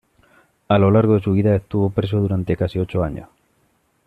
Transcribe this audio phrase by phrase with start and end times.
[0.67, 3.29] A lo largo de su vida estuvo preso durante casi ocho años.